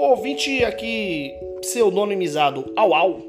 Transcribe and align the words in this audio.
ouvinte 0.00 0.64
aqui, 0.64 1.32
pseudonimizado 1.60 2.72
Au 2.76 2.94
Au, 2.94 3.20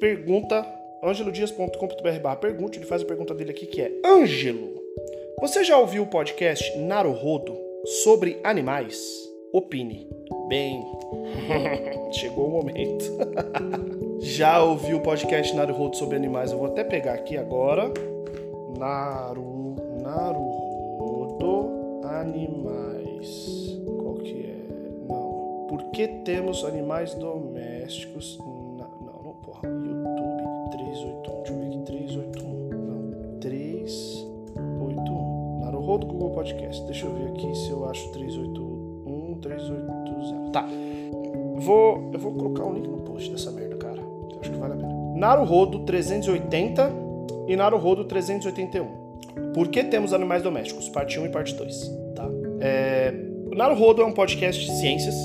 pergunta, 0.00 0.66
angelodias.com.br 1.02 2.36
pergunta, 2.40 2.78
ele 2.78 2.86
faz 2.86 3.02
a 3.02 3.06
pergunta 3.06 3.34
dele 3.34 3.50
aqui 3.50 3.66
que 3.66 3.82
é 3.82 3.92
Ângelo, 4.04 4.76
você 5.38 5.62
já 5.62 5.78
ouviu 5.78 6.02
o 6.02 6.06
podcast 6.06 6.78
Naruhodo 6.78 7.54
sobre 8.02 8.40
animais? 8.42 8.98
Opine. 9.52 10.08
Bem, 10.48 10.82
chegou 12.12 12.46
o 12.46 12.50
momento. 12.50 13.04
já 14.18 14.62
ouviu 14.62 14.96
o 14.96 15.02
podcast 15.02 15.54
Naruhodo 15.54 15.96
sobre 15.96 16.16
animais? 16.16 16.52
Eu 16.52 16.58
vou 16.58 16.68
até 16.68 16.82
pegar 16.82 17.12
aqui 17.12 17.36
agora. 17.36 17.92
Naru, 18.78 19.76
Naruhodo 20.02 22.00
Animais. 22.04 23.55
Que 25.96 26.06
temos 26.06 26.62
animais 26.62 27.14
domésticos? 27.14 28.38
Na, 28.76 28.86
não, 29.00 29.22
não, 29.24 29.32
porra. 29.42 29.66
YouTube 29.66 30.70
381. 30.70 31.38
Deixa 31.38 31.54
eu 31.54 31.58
ver 31.58 31.68
aqui. 31.68 31.78
381. 31.86 32.68
Não. 32.68 33.12
381. 33.40 35.60
Naruhodo 35.60 36.06
Google 36.06 36.32
Podcast. 36.32 36.84
Deixa 36.84 37.06
eu 37.06 37.14
ver 37.14 37.28
aqui 37.28 37.54
se 37.54 37.70
eu 37.70 37.88
acho 37.88 38.12
381. 38.12 39.38
380. 39.40 40.50
Tá. 40.52 40.68
Vou, 41.60 42.10
eu 42.12 42.18
vou 42.18 42.34
colocar 42.34 42.66
um 42.66 42.74
link 42.74 42.86
no 42.86 42.98
post 42.98 43.30
dessa 43.30 43.50
merda, 43.50 43.76
cara. 43.76 43.98
Eu 43.98 44.38
acho 44.38 44.50
que 44.50 44.58
vale 44.58 44.74
a 44.74 44.76
pena. 44.76 44.94
Naruhodo 45.16 45.86
380 45.86 46.92
e 47.48 47.56
Naruhodo 47.56 48.04
381. 48.04 48.86
Por 49.54 49.68
que 49.68 49.82
temos 49.82 50.12
animais 50.12 50.42
domésticos? 50.42 50.90
Parte 50.90 51.18
1 51.18 51.24
e 51.24 51.30
parte 51.30 51.54
2. 51.54 51.90
Tá? 52.14 52.28
É, 52.60 53.14
Naruhodo 53.50 54.02
é 54.02 54.04
um 54.04 54.12
podcast 54.12 54.62
de 54.62 54.72
ciências 54.72 55.16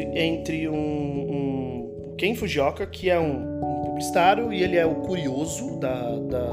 entre 0.00 0.68
um, 0.68 0.74
um 0.74 2.14
Ken 2.16 2.34
Fujioka, 2.34 2.86
que 2.86 3.10
é 3.10 3.18
um, 3.18 3.60
um, 3.60 3.82
publicitário 3.84 4.52
e 4.52 4.62
ele 4.62 4.76
é 4.76 4.86
o 4.86 4.96
curioso 4.96 5.78
da, 5.78 6.16
da 6.18 6.46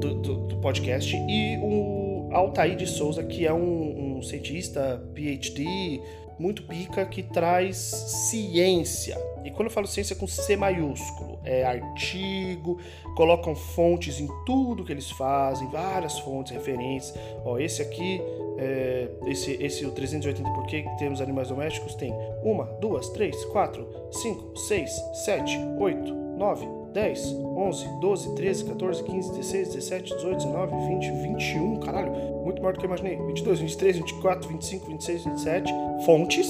do, 0.00 0.14
do, 0.14 0.34
do, 0.46 0.56
podcast, 0.56 1.14
e 1.16 1.58
o 1.62 2.28
Altair 2.32 2.76
de 2.76 2.86
Souza, 2.86 3.22
que 3.22 3.46
é 3.46 3.52
um, 3.52 4.16
um 4.16 4.22
cientista, 4.22 5.02
PhD, 5.14 6.00
muito 6.38 6.62
pica, 6.64 7.04
que 7.06 7.22
traz 7.22 7.76
ciência. 7.76 9.16
E 9.44 9.50
quando 9.50 9.66
eu 9.66 9.70
falo 9.70 9.86
ciência 9.86 10.16
com 10.16 10.26
C 10.26 10.56
maiúsculo, 10.56 11.38
é 11.44 11.64
artigo, 11.64 12.78
colocam 13.14 13.54
fontes 13.54 14.18
em 14.18 14.28
tudo 14.46 14.84
que 14.84 14.92
eles 14.92 15.10
fazem, 15.10 15.68
várias 15.68 16.18
fontes, 16.20 16.52
referências. 16.52 17.18
Ó, 17.44 17.58
esse 17.58 17.82
aqui, 17.82 18.20
é, 18.58 19.08
esse, 19.26 19.52
esse 19.62 19.84
o 19.84 19.92
380 19.92 20.50
por 20.50 20.66
que 20.66 20.84
temos 20.98 21.20
animais 21.20 21.48
domésticos 21.48 21.94
tem 21.94 22.12
uma, 22.42 22.64
duas, 22.80 23.08
três, 23.10 23.44
quatro, 23.46 23.88
cinco, 24.10 24.56
seis, 24.58 24.90
sete, 25.24 25.58
oito, 25.78 26.14
nove, 26.14 26.66
10, 26.94 27.32
11, 27.56 27.88
12, 28.00 28.34
13, 28.36 28.64
14, 28.66 29.02
15, 29.02 29.30
16, 29.32 29.68
17, 29.74 30.14
18, 30.14 30.36
19, 30.36 30.76
20, 30.86 31.10
21, 31.22 31.80
caralho, 31.80 32.12
muito 32.44 32.62
maior 32.62 32.72
do 32.72 32.78
que 32.78 32.86
eu 32.86 32.88
imaginei. 32.88 33.16
22, 33.16 33.60
23, 33.60 33.96
24, 33.96 34.48
25, 34.48 34.86
26, 34.86 35.24
27 35.24 35.72
fontes, 36.06 36.48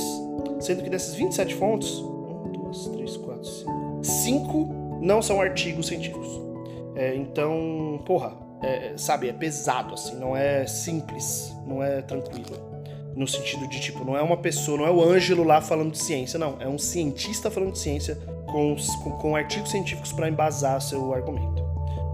sendo 0.60 0.82
que 0.82 0.90
dessas 0.90 1.14
27 1.14 1.54
fontes, 1.54 1.98
1, 1.98 2.52
2, 2.52 2.88
3, 2.88 3.16
4, 3.16 3.44
5, 3.44 4.04
5 4.04 4.98
não 5.00 5.22
são 5.22 5.40
artigos 5.40 5.86
científicos. 5.86 6.28
É, 6.94 7.14
então, 7.14 8.02
porra, 8.04 8.34
é, 8.62 8.92
sabe, 8.98 9.30
é 9.30 9.32
pesado 9.32 9.94
assim, 9.94 10.14
não 10.16 10.36
é 10.36 10.66
simples, 10.66 11.56
não 11.66 11.82
é 11.82 12.02
tranquilo. 12.02 12.73
No 13.16 13.28
sentido 13.28 13.68
de, 13.68 13.80
tipo, 13.80 14.04
não 14.04 14.16
é 14.16 14.22
uma 14.22 14.36
pessoa, 14.36 14.78
não 14.78 14.86
é 14.86 14.90
o 14.90 15.02
Ângelo 15.02 15.44
lá 15.44 15.60
falando 15.60 15.92
de 15.92 15.98
ciência, 15.98 16.38
não. 16.38 16.56
É 16.60 16.68
um 16.68 16.78
cientista 16.78 17.50
falando 17.50 17.72
de 17.72 17.78
ciência 17.78 18.18
com, 18.46 18.76
com, 19.02 19.10
com 19.12 19.36
artigos 19.36 19.70
científicos 19.70 20.12
para 20.12 20.28
embasar 20.28 20.80
seu 20.80 21.12
argumento. 21.14 21.64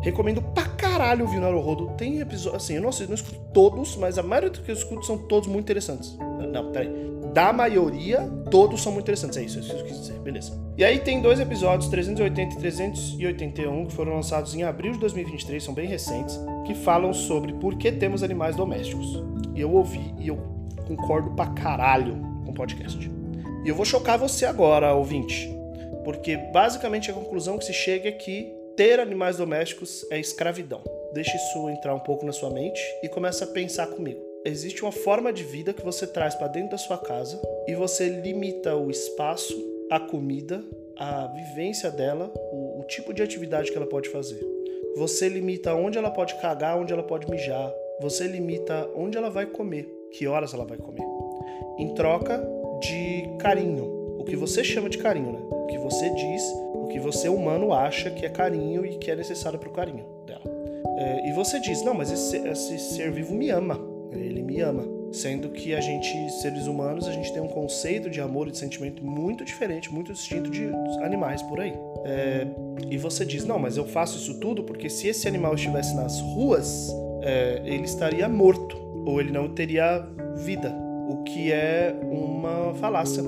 Recomendo 0.03 0.41
pra 0.41 0.65
caralho 0.65 1.25
ouvir 1.25 1.39
o 1.39 1.41
Naruhodo. 1.41 1.91
Tem 1.97 2.21
episódios, 2.21 2.63
assim, 2.63 2.75
eu 2.75 2.83
não, 2.83 2.93
sei, 2.93 3.07
não 3.07 3.15
escuto 3.15 3.39
todos, 3.53 3.97
mas 3.97 4.19
a 4.19 4.23
maioria 4.23 4.51
dos 4.51 4.61
que 4.61 4.71
eu 4.71 4.75
escuto 4.75 5.05
são 5.05 5.19
todos 5.19 5.49
muito 5.49 5.65
interessantes. 5.65 6.17
Não, 6.53 6.71
peraí. 6.73 6.91
Da 7.35 7.53
maioria, 7.53 8.23
todos 8.51 8.83
são 8.83 8.93
muito 8.93 9.05
interessantes. 9.05 9.37
É 9.37 9.43
isso, 9.43 9.59
é 9.59 9.61
isso 9.61 9.75
que 9.75 9.81
eu 9.81 9.85
quis 9.85 10.01
dizer. 10.01 10.19
Beleza. 10.21 10.59
E 10.77 10.85
aí 10.85 10.99
tem 10.99 11.21
dois 11.21 11.39
episódios, 11.39 11.89
380 11.91 12.55
e 12.55 12.59
381, 12.59 13.87
que 13.87 13.93
foram 13.93 14.15
lançados 14.15 14.55
em 14.55 14.63
abril 14.63 14.93
de 14.93 14.99
2023, 14.99 15.63
são 15.63 15.75
bem 15.75 15.87
recentes, 15.87 16.41
que 16.67 16.75
falam 16.75 17.13
sobre 17.13 17.53
por 17.55 17.77
que 17.77 17.93
temos 17.93 18.23
animais 18.23 18.57
domésticos. 18.57 19.23
E 19.55 19.61
eu 19.61 19.73
ouvi 19.73 20.15
e 20.19 20.29
eu 20.29 20.39
concordo 20.97 21.31
pra 21.31 21.47
caralho 21.47 22.17
com 22.45 22.51
o 22.51 22.55
podcast. 22.55 23.11
E 23.65 23.69
eu 23.69 23.75
vou 23.75 23.85
chocar 23.85 24.19
você 24.19 24.45
agora, 24.45 24.95
ouvinte. 24.95 25.49
Porque 26.05 26.37
basicamente 26.37 27.11
a 27.11 27.15
conclusão 27.15 27.59
que 27.59 27.65
se 27.65 27.73
chega 27.73 28.09
é 28.09 28.13
que 28.13 28.53
ter 28.77 28.99
animais 28.99 29.37
domésticos 29.37 30.07
é 30.11 30.19
escravidão. 30.19 30.83
Deixe 31.13 31.37
isso 31.37 31.69
entrar 31.69 31.95
um 31.95 32.01
pouco 32.01 32.25
na 32.25 32.33
sua 32.33 32.51
mente 32.51 32.81
e 33.03 33.09
comece 33.09 33.45
a 33.45 33.47
pensar 33.47 33.87
comigo. 33.89 34.21
Existe 34.45 34.83
uma 34.83 34.93
forma 34.93 35.33
de 35.33 35.45
vida 35.45 35.75
que 35.75 35.85
você 35.85 36.07
traz 36.07 36.35
para 36.35 36.49
dentro 36.49 36.71
da 36.71 36.79
sua 36.79 36.97
casa 36.97 37.41
e 37.69 37.75
você 37.75 38.09
limita 38.09 38.75
o 38.75 38.91
espaço, 38.91 39.55
a 39.91 40.01
comida, 40.01 40.65
a 40.97 41.27
vivência 41.27 41.91
dela, 41.91 42.33
o, 42.35 42.81
o 42.81 42.85
tipo 42.85 43.13
de 43.13 43.23
atividade 43.23 43.71
que 43.71 43.77
ela 43.77 43.87
pode 43.87 44.09
fazer. 44.09 44.41
Você 44.97 45.29
limita 45.29 45.75
onde 45.75 45.99
ela 45.99 46.11
pode 46.11 46.35
cagar, 46.37 46.79
onde 46.79 46.93
ela 46.93 47.03
pode 47.03 47.31
mijar. 47.31 47.71
Você 48.01 48.27
limita 48.27 48.89
onde 48.97 49.19
ela 49.19 49.29
vai 49.29 49.45
comer, 49.45 49.87
que 50.13 50.27
horas 50.27 50.55
ela 50.55 50.65
vai 50.65 50.79
comer. 50.79 51.07
Em 51.79 51.95
troca 51.95 52.43
de 52.81 53.29
carinho, 53.39 53.85
o 54.19 54.25
que 54.25 54.37
você 54.37 54.63
chama 54.63 54.89
de 54.89 54.99
carinho, 54.99 55.33
né? 55.33 55.41
O 55.51 55.67
que 55.67 55.79
você 55.79 56.11
diz, 56.11 56.43
o 56.75 56.89
que 56.89 56.99
você 56.99 57.29
humano 57.29 57.73
acha 57.73 58.11
que 58.11 58.27
é 58.27 58.29
carinho 58.29 58.85
e 58.85 58.97
que 58.99 59.11
é 59.11 59.17
necessário 59.17 59.59
para 59.59 59.69
o 59.69 59.73
carinho 59.73 60.05
dela. 60.27 60.43
É, 60.99 61.29
e 61.29 61.33
você 61.33 61.59
diz, 61.61 61.83
não, 61.83 61.95
mas 61.95 62.11
esse, 62.11 62.37
esse 62.37 62.79
ser 62.79 63.11
vivo 63.11 63.35
me 63.35 63.51
ama, 63.51 63.81
ele 64.13 64.43
me 64.43 64.61
ama. 64.61 65.01
Sendo 65.13 65.49
que 65.49 65.75
a 65.75 65.81
gente, 65.81 66.31
seres 66.41 66.69
humanos, 66.69 67.09
a 67.09 67.13
gente 67.13 67.33
tem 67.33 67.43
um 67.43 67.49
conceito 67.49 68.09
de 68.09 68.21
amor 68.21 68.47
e 68.47 68.53
de 68.53 68.59
sentimento 68.59 69.05
muito 69.05 69.45
diferente, 69.45 69.93
muito 69.93 70.13
distinto 70.13 70.49
de 70.51 70.67
animais 71.03 71.43
por 71.43 71.59
aí. 71.59 71.75
É, 72.05 72.47
e 72.89 72.97
você 72.97 73.25
diz, 73.25 73.45
não, 73.45 73.59
mas 73.59 73.77
eu 73.77 73.85
faço 73.85 74.19
isso 74.19 74.39
tudo 74.39 74.63
porque 74.63 74.89
se 74.89 75.09
esse 75.09 75.27
animal 75.27 75.55
estivesse 75.55 75.97
nas 75.97 76.21
ruas, 76.21 76.95
é, 77.23 77.61
ele 77.65 77.85
estaria 77.85 78.29
morto, 78.29 78.77
ou 79.05 79.21
ele 79.21 79.33
não 79.33 79.49
teria 79.49 80.07
vida, 80.37 80.75
o 81.09 81.23
que 81.25 81.53
é 81.53 81.95
uma 82.11 82.75
falácia 82.75 83.23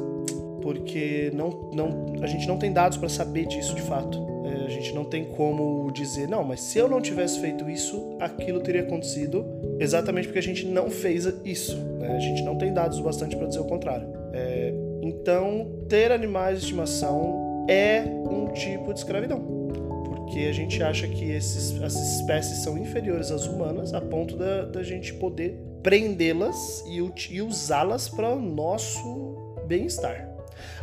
porque 0.63 1.31
não, 1.35 1.71
não, 1.75 2.07
a 2.23 2.27
gente 2.27 2.47
não 2.47 2.57
tem 2.57 2.73
dados 2.73 2.97
para 2.97 3.09
saber 3.09 3.47
disso 3.47 3.75
de 3.75 3.83
fato. 3.83 4.19
É, 4.45 4.67
a 4.67 4.69
gente 4.69 4.95
não 4.95 5.05
tem 5.05 5.25
como 5.25 5.91
dizer, 5.93 6.29
não, 6.29 6.43
mas 6.43 6.61
se 6.61 6.79
eu 6.79 6.89
não 6.89 7.01
tivesse 7.01 7.41
feito 7.41 7.69
isso, 7.69 8.17
aquilo 8.21 8.61
teria 8.61 8.83
acontecido 8.83 9.45
exatamente 9.79 10.29
porque 10.29 10.39
a 10.39 10.43
gente 10.43 10.65
não 10.65 10.89
fez 10.89 11.27
isso. 11.45 11.77
Né? 11.77 12.17
A 12.17 12.21
gente 12.21 12.43
não 12.43 12.57
tem 12.57 12.73
dados 12.73 13.01
bastante 13.01 13.37
para 13.37 13.47
dizer 13.47 13.61
o 13.61 13.65
contrário. 13.65 14.09
É, 14.33 14.73
então, 15.03 15.71
ter 15.89 16.13
animais 16.13 16.59
de 16.59 16.65
estimação 16.65 17.67
é 17.69 18.03
um 18.03 18.49
tipo 18.53 18.93
de 18.93 19.01
escravidão. 19.01 19.52
Porque 20.33 20.47
a 20.47 20.53
gente 20.53 20.83
acha 20.83 21.07
que 21.07 21.31
esses, 21.31 21.79
essas 21.83 22.17
espécies 22.17 22.63
são 22.63 22.79
inferiores 22.79 23.31
às 23.31 23.47
humanas 23.47 23.93
a 23.93 24.01
ponto 24.01 24.35
da, 24.35 24.65
da 24.65 24.83
gente 24.83 25.13
poder 25.13 25.61
prendê-las 25.83 26.83
e, 26.87 27.35
e 27.35 27.43
usá-las 27.43 28.09
para 28.09 28.31
o 28.31 28.41
nosso 28.41 29.59
bem-estar. 29.67 30.27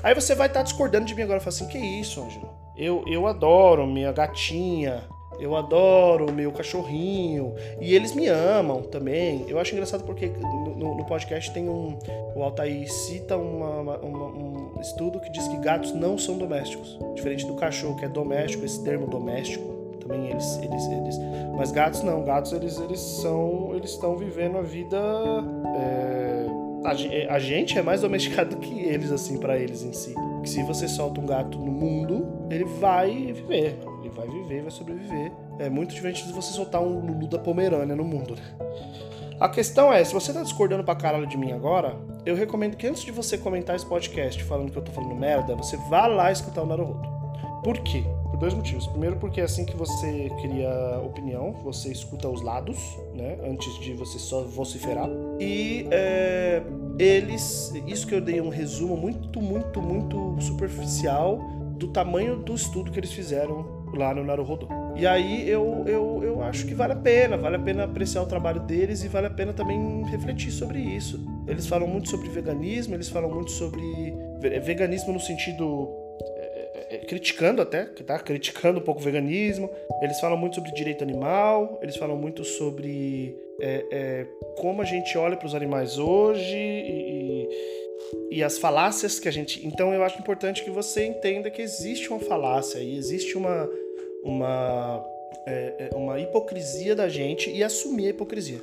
Aí 0.04 0.14
você 0.14 0.36
vai 0.36 0.46
estar 0.46 0.60
tá 0.60 0.64
discordando 0.64 1.08
de 1.08 1.16
mim 1.16 1.24
agora 1.24 1.40
e 1.40 1.44
falar 1.44 1.50
assim: 1.50 1.68
que 1.68 1.80
isso, 1.80 2.22
Ângelo? 2.22 2.48
Eu, 2.78 3.04
eu 3.08 3.26
adoro 3.26 3.88
minha 3.88 4.12
gatinha, 4.12 5.02
eu 5.40 5.56
adoro 5.56 6.32
meu 6.32 6.52
cachorrinho, 6.52 7.56
e 7.82 7.96
eles 7.96 8.14
me 8.14 8.28
amam 8.28 8.84
também. 8.84 9.46
Eu 9.48 9.58
acho 9.58 9.74
engraçado 9.74 10.04
porque 10.04 10.28
no, 10.28 10.96
no 10.96 11.06
podcast 11.06 11.52
tem 11.52 11.68
um. 11.68 11.98
O 12.36 12.44
Altair 12.44 12.88
cita 12.88 13.36
uma, 13.36 13.98
uma, 13.98 14.28
um 14.28 14.69
estudo 14.82 15.20
que 15.20 15.30
diz 15.30 15.48
que 15.48 15.58
gatos 15.58 15.94
não 15.94 16.18
são 16.18 16.38
domésticos. 16.38 17.00
Diferente 17.16 17.46
do 17.46 17.56
cachorro, 17.56 17.96
que 17.96 18.06
é 18.06 18.10
doméstico, 18.10 18.66
esse 18.66 18.84
termo 18.84 19.08
doméstico. 19.08 19.80
Também 20.00 20.30
eles, 20.30 20.58
eles, 20.58 20.86
eles. 20.86 21.16
Mas 21.58 21.72
gatos 21.72 22.02
não, 22.04 22.24
gatos 22.24 22.52
eles, 22.54 22.80
eles 22.80 23.00
são. 23.00 23.76
Eles 23.76 23.92
estão 23.92 24.16
vivendo 24.16 24.58
a 24.58 24.62
vida. 24.62 24.98
É 25.76 26.30
a, 27.30 27.40
gente 27.40 27.78
é 27.78 27.82
mais 27.82 28.02
domesticado 28.02 28.56
do 28.56 28.58
que 28.58 28.80
eles, 28.80 29.12
assim, 29.12 29.38
para 29.38 29.58
eles 29.58 29.84
em 29.84 29.94
si. 29.94 30.14
Que 30.42 30.50
se 30.50 30.64
você 30.64 30.88
solta 30.88 31.20
um 31.20 31.26
gato 31.26 31.58
no 31.58 31.72
mundo, 31.72 32.48
ele 32.50 32.66
vai 32.66 33.12
viver. 33.34 33.80
Ele 34.02 34.10
vai 34.10 34.28
viver, 34.28 34.62
vai 34.62 34.72
sobreviver. 34.72 35.32
É 35.60 35.70
muito 35.70 35.94
diferente 35.94 36.26
de 36.26 36.34
você 36.34 36.52
soltar 36.54 36.82
um 36.82 37.00
Lulu 37.00 37.28
da 37.28 37.40
Pomerânia 37.40 37.96
no 37.96 38.04
mundo, 38.04 38.36
né? 38.36 38.42
A 39.40 39.48
questão 39.48 39.92
é, 39.92 40.04
se 40.04 40.14
você 40.14 40.34
tá 40.34 40.44
discordando 40.44 40.84
pra 40.84 40.96
caralho 40.96 41.26
de 41.26 41.38
mim 41.38 41.54
agora, 41.54 41.96
eu 42.30 42.36
recomendo 42.36 42.76
que 42.76 42.88
antes 42.88 43.04
de 43.04 43.12
você 43.12 43.38
comentar 43.38 43.76
esse 43.76 43.86
podcast 43.86 44.44
falando 44.44 44.72
que 44.72 44.78
eu 44.78 44.84
tô 44.84 44.92
falando 44.92 45.16
merda, 45.16 45.56
você 45.56 45.78
vá 45.90 46.08
lá 46.08 46.32
escutar 46.32 46.64
o 46.64 46.66
Naruhodo. 46.66 47.08
Por 47.64 47.80
quê? 47.80 48.04
dois 48.40 48.54
motivos. 48.54 48.88
Primeiro, 48.88 49.18
porque 49.18 49.42
é 49.42 49.44
assim 49.44 49.66
que 49.66 49.76
você 49.76 50.32
cria 50.42 51.00
opinião, 51.04 51.52
você 51.62 51.92
escuta 51.92 52.28
os 52.28 52.42
lados, 52.42 52.78
né? 53.14 53.38
Antes 53.44 53.78
de 53.80 53.94
você 53.94 54.18
só 54.18 54.44
vociferar. 54.44 55.10
E 55.40 55.86
é, 55.92 56.64
eles. 56.98 57.74
Isso 57.86 58.08
que 58.08 58.16
eu 58.16 58.22
dei 58.22 58.42
um 58.42 58.50
resumo 58.50 58.96
muito, 58.96 59.42
muito, 59.42 59.82
muito 59.82 60.36
superficial 60.40 61.38
do 61.78 61.88
tamanho 61.90 62.38
do 62.38 62.56
estudo 62.56 62.92
que 62.92 63.00
eles 63.00 63.12
fizeram 63.12 63.80
lá 63.94 64.14
no 64.14 64.24
Naruhodo. 64.24 64.68
E 64.96 65.06
aí 65.06 65.50
eu, 65.50 65.84
eu, 65.86 66.20
eu 66.24 66.44
acho 66.44 66.66
que 66.66 66.74
vale 66.74 66.94
a 66.94 66.96
pena, 66.96 67.38
vale 67.38 67.56
a 67.56 67.60
pena 67.60 67.86
apreciar 67.86 68.22
o 68.22 68.26
trabalho 68.26 68.60
deles 68.62 69.04
e 69.04 69.08
vale 69.08 69.28
a 69.28 69.30
pena 69.30 69.54
também 69.54 70.04
refletir 70.06 70.52
sobre 70.52 70.80
isso. 70.80 71.20
Eles 71.50 71.68
falam 71.68 71.88
muito 71.88 72.10
sobre 72.10 72.30
veganismo, 72.30 72.96
eles 72.96 73.10
falam 73.10 73.30
muito 73.30 73.52
sobre 73.52 73.82
veganismo 74.62 75.12
no 75.12 75.20
sentido 75.20 75.90
é, 76.22 76.96
é, 76.96 76.98
criticando 77.00 77.62
até, 77.62 77.86
tá? 77.86 78.20
Criticando 78.20 78.80
um 78.80 78.84
pouco 78.84 79.02
o 79.02 79.04
veganismo. 79.04 79.70
Eles 80.02 80.20
falam 80.20 80.38
muito 80.38 80.56
sobre 80.56 80.72
direito 80.72 81.04
animal, 81.04 81.80
eles 81.82 81.96
falam 81.98 82.16
muito 82.16 82.44
sobre 82.44 83.36
é, 83.62 83.86
é, 83.92 84.28
como 84.58 84.82
a 84.82 84.86
gente 84.86 85.18
olha 85.18 85.36
para 85.36 85.48
os 85.48 85.56
animais 85.56 85.98
hoje 85.98 86.56
e, 86.56 87.48
e, 88.32 88.38
e, 88.38 88.44
as 88.44 88.58
falácias 88.58 89.20
que 89.20 89.28
a 89.28 89.32
gente. 89.32 89.66
Então 89.66 89.94
eu 89.94 90.04
acho 90.04 90.20
importante 90.20 90.64
que 90.64 90.70
você 90.70 91.06
entenda 91.06 91.50
que 91.50 91.62
existe 91.62 92.10
uma 92.10 92.20
falácia 92.20 92.80
e 92.80 92.96
existe 92.96 93.38
uma, 93.38 93.70
uma, 94.24 95.06
é, 95.46 95.90
é, 95.92 95.96
uma 95.96 96.20
hipocrisia 96.20 96.96
da 96.96 97.10
gente 97.10 97.50
e 97.50 97.64
assumir 97.64 98.08
a 98.08 98.10
hipocrisia. 98.10 98.62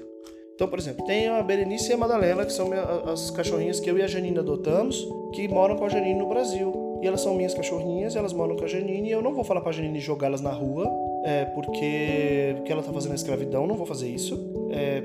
Então, 0.56 0.67
por 0.67 0.79
exemplo, 0.79 1.05
tem 1.05 1.29
a 1.29 1.43
Berenice 1.43 1.91
e 1.91 1.93
a 1.93 1.99
Madalena, 1.99 2.47
que 2.47 2.53
são 2.53 2.70
as 3.12 3.31
cachorrinhas 3.31 3.79
que 3.79 3.91
eu 3.91 3.99
e 3.99 4.03
a 4.03 4.06
Janine 4.06 4.38
adotamos, 4.38 5.06
que 5.35 5.47
moram 5.49 5.76
com 5.76 5.85
a 5.85 5.88
Janine 5.91 6.19
no 6.19 6.26
Brasil. 6.26 6.99
E 7.03 7.06
elas 7.06 7.20
são 7.20 7.35
minhas 7.35 7.53
cachorrinhas, 7.53 8.17
elas 8.17 8.32
moram 8.32 8.56
com 8.56 8.64
a 8.64 8.67
Janine, 8.67 9.11
e 9.11 9.12
eu 9.12 9.20
não 9.20 9.35
vou 9.35 9.44
falar 9.44 9.61
pra 9.61 9.70
Janine 9.70 10.00
jogá-las 10.00 10.41
na 10.41 10.50
rua, 10.50 10.91
é, 11.25 11.44
porque, 11.44 12.55
porque 12.56 12.73
ela 12.73 12.82
tá 12.82 12.91
fazendo 12.91 13.12
a 13.12 13.17
escravidão, 13.17 13.67
não 13.67 13.75
vou 13.76 13.85
fazer 13.85 14.08
isso. 14.08 14.35
É, 14.70 15.03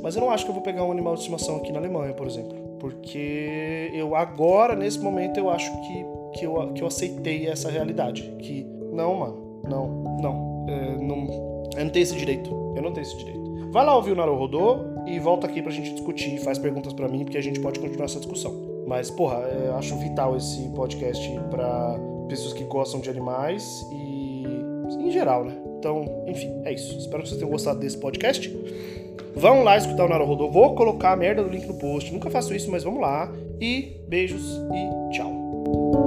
mas 0.00 0.16
eu 0.16 0.22
não 0.22 0.30
acho 0.30 0.46
que 0.46 0.50
eu 0.50 0.54
vou 0.54 0.62
pegar 0.62 0.82
um 0.82 0.90
animal 0.90 1.12
de 1.12 1.20
estimação 1.20 1.56
aqui 1.56 1.70
na 1.72 1.78
Alemanha, 1.78 2.14
por 2.14 2.26
exemplo. 2.26 2.56
Porque 2.80 3.90
eu 3.92 4.16
agora, 4.16 4.74
nesse 4.74 4.98
momento, 4.98 5.38
eu 5.38 5.50
acho 5.50 5.70
que, 5.82 6.38
que, 6.38 6.46
eu, 6.46 6.72
que 6.72 6.82
eu 6.82 6.86
aceitei 6.86 7.46
essa 7.46 7.70
realidade. 7.70 8.22
Que, 8.38 8.64
não, 8.94 9.14
mano, 9.14 9.60
não, 9.68 9.88
não, 10.22 10.66
é, 10.70 10.96
não, 10.96 11.70
eu 11.76 11.84
não 11.84 11.90
tenho 11.90 12.02
esse 12.02 12.16
direito. 12.16 12.50
Eu 12.74 12.80
não 12.80 12.92
tenho 12.92 13.02
esse 13.02 13.16
direito. 13.18 13.45
Vai 13.76 13.84
lá 13.84 13.94
ouvir 13.94 14.12
o 14.12 14.16
Naruhodô 14.16 14.86
e 15.06 15.18
volta 15.18 15.46
aqui 15.46 15.60
pra 15.60 15.70
gente 15.70 15.92
discutir, 15.92 16.38
faz 16.38 16.58
perguntas 16.58 16.94
para 16.94 17.06
mim, 17.08 17.24
porque 17.24 17.36
a 17.36 17.42
gente 17.42 17.60
pode 17.60 17.78
continuar 17.78 18.06
essa 18.06 18.18
discussão. 18.18 18.54
Mas, 18.86 19.10
porra, 19.10 19.36
eu 19.36 19.76
acho 19.76 19.94
vital 19.98 20.34
esse 20.34 20.66
podcast 20.70 21.30
para 21.50 21.94
pessoas 22.26 22.54
que 22.54 22.64
gostam 22.64 23.00
de 23.00 23.10
animais 23.10 23.86
e 23.92 24.46
em 24.98 25.10
geral, 25.10 25.44
né? 25.44 25.54
Então, 25.78 26.06
enfim, 26.26 26.62
é 26.64 26.72
isso. 26.72 26.96
Espero 26.96 27.22
que 27.22 27.28
vocês 27.28 27.38
tenham 27.38 27.52
gostado 27.52 27.78
desse 27.78 27.98
podcast. 27.98 28.50
Vão 29.34 29.62
lá 29.62 29.76
escutar 29.76 30.06
o 30.06 30.08
Naruhodô. 30.08 30.50
Vou 30.50 30.74
colocar 30.74 31.12
a 31.12 31.16
merda 31.16 31.44
do 31.44 31.50
link 31.50 31.66
no 31.66 31.74
post. 31.74 32.10
Nunca 32.10 32.30
faço 32.30 32.54
isso, 32.54 32.70
mas 32.70 32.82
vamos 32.82 33.02
lá. 33.02 33.30
E 33.60 34.00
beijos 34.08 34.58
e 34.72 35.12
tchau. 35.12 36.05